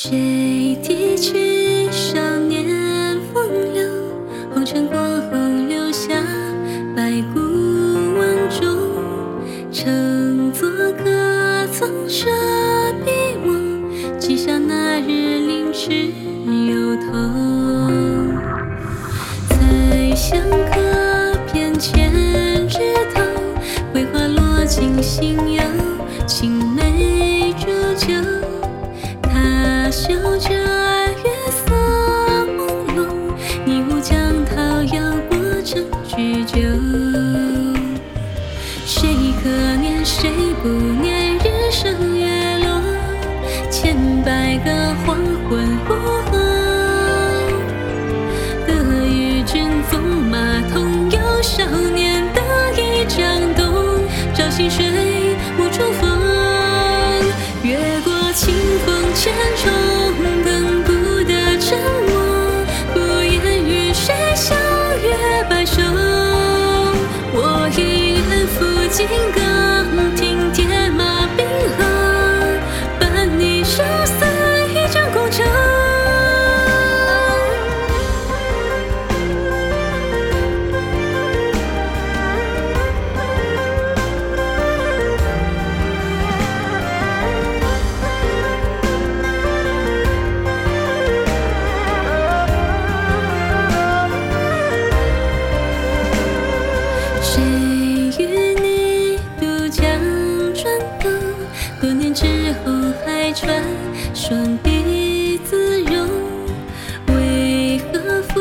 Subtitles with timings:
[0.00, 3.82] 谁提起少年风流？
[4.54, 5.36] 红尘过后
[5.66, 6.14] 留下
[6.94, 7.40] 白骨
[8.16, 8.68] 万种，
[9.72, 12.26] 乘作客曾舍
[13.04, 13.10] 笔
[13.44, 13.56] 墨，
[14.20, 15.90] 记下那日凌迟
[16.46, 17.10] 有头。
[19.48, 22.12] 才相隔遍千
[22.68, 22.78] 枝
[23.12, 23.20] 头，
[23.92, 25.60] 桂花落尽心有
[43.98, 44.70] 千百个
[45.04, 45.16] 黄
[45.48, 45.90] 昏午
[46.30, 46.38] 后。
[48.64, 48.68] 得
[49.04, 50.38] 与君纵马
[50.72, 52.40] 同游，少年得
[52.80, 53.64] 意江东，
[54.32, 54.86] 朝夕水，
[55.56, 56.08] 暮春风。
[57.64, 58.54] 越过清
[58.86, 59.68] 风千重，
[60.44, 60.92] 等不
[61.24, 61.76] 得沉
[62.08, 62.14] 默。
[62.94, 63.34] 不言
[63.66, 64.56] 与谁相
[65.02, 65.08] 约
[65.50, 65.82] 白首，
[67.32, 67.80] 我一
[68.30, 69.40] 愿赴金戈，
[103.28, 103.62] 还传
[104.14, 106.08] 双臂自容。
[107.08, 108.40] 为何拂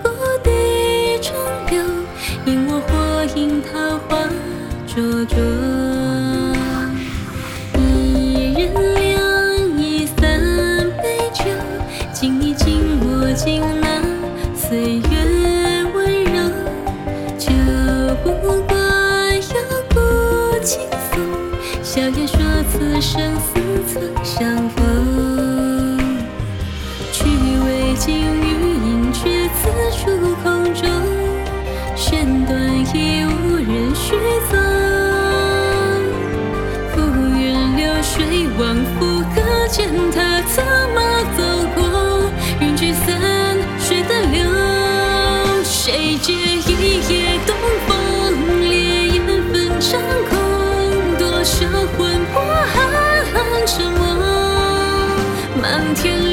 [0.00, 0.12] 过
[0.44, 1.34] 地重
[1.72, 1.82] 游？
[2.46, 4.28] 因我火影桃花
[4.86, 5.36] 灼灼。
[13.44, 13.81] 一
[22.72, 23.52] 此生似
[23.86, 24.80] 曾相逢。
[27.12, 27.24] 曲
[27.66, 29.60] 未尽，余音却此
[29.98, 30.00] 处
[30.42, 30.82] 空中，
[31.94, 32.50] 弦断
[32.94, 32.96] 已
[33.26, 34.16] 无人续
[34.50, 34.52] 奏。
[36.94, 36.96] 浮
[37.36, 39.36] 云流水往复，可
[39.68, 40.62] 见他策
[40.94, 41.01] 马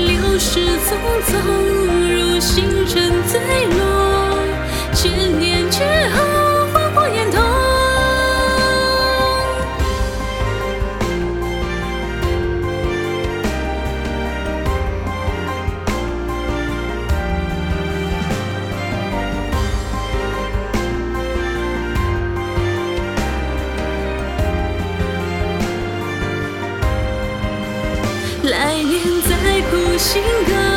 [0.10, 0.90] 流逝匆
[1.28, 1.32] 匆，
[2.10, 3.40] 如星辰坠
[3.78, 3.80] 落。
[4.92, 5.84] 千年之
[6.16, 6.18] 后，
[30.00, 30.69] 情歌